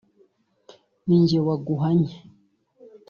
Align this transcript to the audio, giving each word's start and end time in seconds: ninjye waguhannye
ninjye 1.05 1.37
waguhannye 1.47 2.15